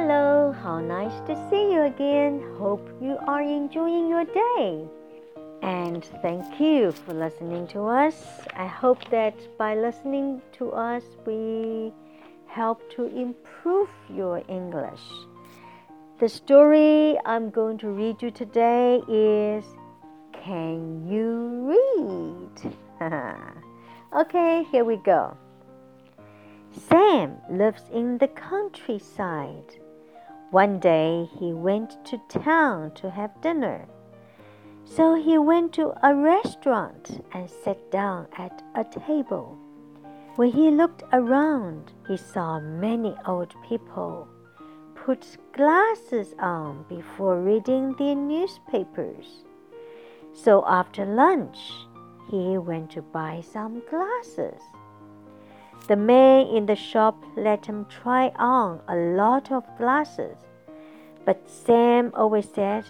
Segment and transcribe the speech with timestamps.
[0.00, 2.40] Hello, how nice to see you again.
[2.56, 4.86] Hope you are enjoying your day.
[5.62, 8.14] And thank you for listening to us.
[8.54, 11.92] I hope that by listening to us, we
[12.46, 15.02] help to improve your English.
[16.20, 19.64] The story I'm going to read you today is
[20.32, 22.76] Can You Read?
[24.16, 25.36] okay, here we go.
[26.88, 29.80] Sam lives in the countryside.
[30.50, 33.86] One day he went to town to have dinner.
[34.86, 39.58] So he went to a restaurant and sat down at a table.
[40.36, 44.26] When he looked around, he saw many old people
[44.94, 49.44] put glasses on before reading their newspapers.
[50.32, 51.58] So after lunch,
[52.30, 54.60] he went to buy some glasses.
[55.86, 60.36] The man in the shop let him try on a lot of glasses,
[61.24, 62.84] but Sam always said,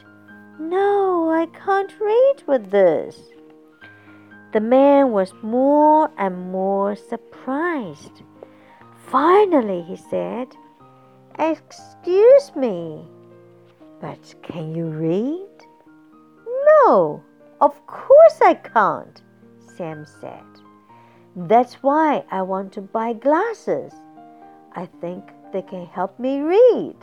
[0.59, 3.21] No, I can't read with this.
[4.53, 8.23] The man was more and more surprised.
[9.07, 10.49] Finally, he said,
[11.39, 13.07] Excuse me,
[14.01, 15.47] but can you read?
[16.67, 17.23] No,
[17.61, 19.23] of course I can't,
[19.77, 20.45] Sam said.
[21.36, 23.94] That's why I want to buy glasses.
[24.76, 26.98] I think they can help me read.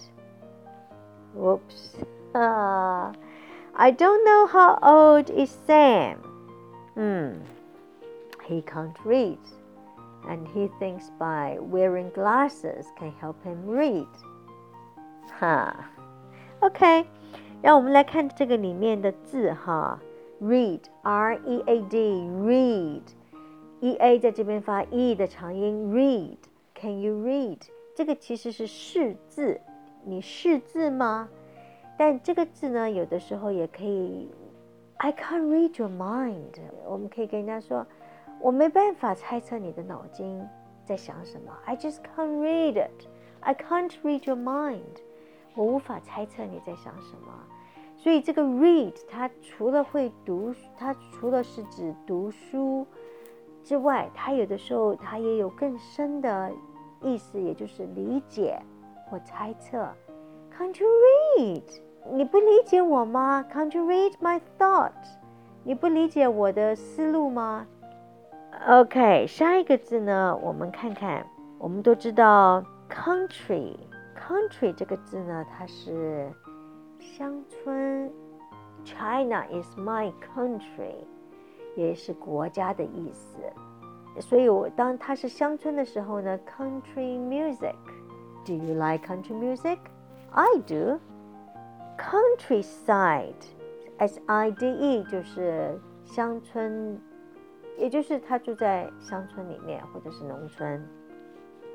[1.35, 1.97] Whoops.
[2.35, 3.13] Ah,
[3.75, 6.19] I don't know how old is Sam.
[6.95, 7.43] Hmm.
[8.45, 9.39] He can't read.
[10.29, 14.09] And he thinks by wearing glasses can help him read.
[15.39, 15.75] 哈，
[16.61, 17.07] OK，
[17.63, 19.99] 让我们来看这个里面的字哈，
[20.43, 23.03] read，R E A D，read。
[23.82, 27.60] E a 在这边发 e 的长音，read，can you read？
[27.94, 29.60] 这个其实是识字，
[30.04, 31.30] 你识字吗？
[31.98, 34.30] 但这个字呢，有的时候也可以
[34.98, 36.60] ，I can't read your mind。
[36.86, 37.86] 我们可以跟人家说，
[38.40, 40.42] 我没办法猜测你的脑筋
[40.86, 41.52] 在想什么。
[41.66, 43.08] I just can't read it。
[43.42, 45.02] I can't read your mind。
[45.54, 47.46] 我无法猜测你在想什么。
[47.98, 52.86] 所以这个 read，它除了会读，它除了是指读书。
[53.66, 56.52] 之外，它有的时候它也有更深的
[57.02, 58.62] 意思，也就是理解
[59.10, 59.86] 或猜测。
[60.56, 60.88] Can't you
[61.38, 61.64] read？
[62.14, 64.92] 你不理解我吗？Can't you read my thought？
[65.64, 67.66] 你不理解我的思路吗
[68.68, 71.26] ？OK，下一个字呢，我们看看，
[71.58, 76.32] 我们都知道 country，country 这个字呢，它是
[77.00, 78.12] 乡村。
[78.84, 81.08] China is my country。
[81.76, 83.38] 也是国家的意思，
[84.22, 87.76] 所以我当它是乡村的时候呢，country music。
[88.46, 89.80] Do you like country music?
[90.32, 91.02] I do.
[91.98, 93.34] Countryside,
[93.98, 97.02] S I D E，就是乡村，
[97.78, 100.88] 也就是他住在乡村里面或者是农村。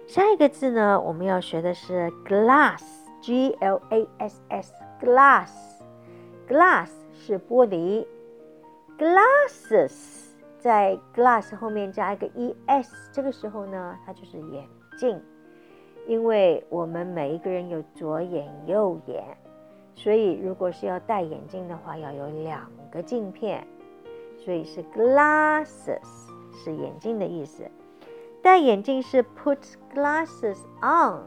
[0.07, 8.07] 下一个字呢，我们要学的是 glass，G L A S S，glass，glass 是玻璃。
[9.01, 10.27] Glasses
[10.59, 12.29] 在 glass 后面加一个
[12.67, 14.69] es，这个时候呢，它就是眼
[14.99, 15.19] 镜。
[16.07, 19.25] 因为我们每一个人有左眼、右眼，
[19.95, 23.67] 所以如果是要戴眼镜的话，要有两个镜片，
[24.37, 27.67] 所以是 glasses 是眼镜的意思。
[28.43, 29.61] 戴眼镜是 put
[29.95, 31.23] glasses on，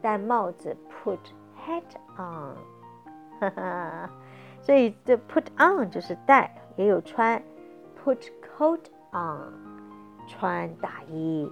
[0.00, 1.18] 戴帽子 put
[1.66, 1.82] hat
[2.16, 2.56] on，
[3.40, 4.10] 哈哈，
[4.62, 6.63] 所以这 put on 就是戴。
[6.75, 7.41] 也有穿，
[8.03, 8.81] put coat
[9.11, 9.53] on，
[10.27, 11.51] 穿大衣，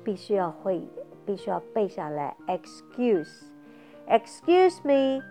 [0.03, 0.85] 必须要会，
[1.25, 2.35] 必须要背下来。
[2.47, 5.23] excuse，excuse me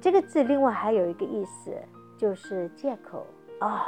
[0.00, 1.74] 这个字另外还有一个意思，
[2.18, 3.26] 就是借口
[3.60, 3.86] 啊。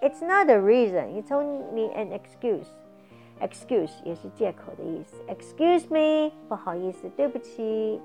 [0.00, 2.68] It's not a reason, it's only an excuse.
[3.40, 5.16] Excuse 也是借口的意思。
[5.26, 8.00] Excuse me，不好意思，对不起，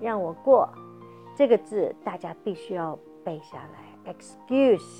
[0.00, 0.68] 让我过。
[1.36, 3.87] 这个字大家必须要背下来。
[4.12, 4.90] excuse.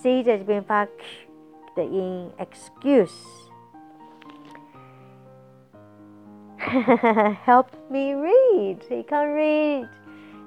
[0.00, 0.88] C จะเป็นภาค
[1.76, 2.14] the in
[2.44, 3.20] excuse.
[7.48, 8.78] Help me read.
[8.88, 9.88] He can't read.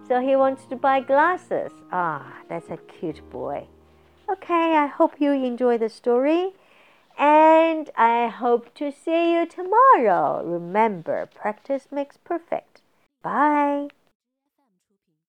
[0.07, 1.71] So he wants to buy glasses.
[1.91, 3.59] Ah that's a cute boy.
[4.33, 6.43] Okay I hope you enjoy the story.
[7.17, 10.43] And I hope to see you tomorrow.
[10.43, 12.81] Remember, practice makes perfect.
[13.23, 13.87] Bye.